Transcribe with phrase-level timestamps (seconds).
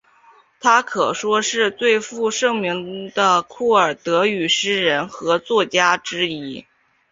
[0.59, 6.65] 她可说是最负盛名的库尔德语诗人和作家之一。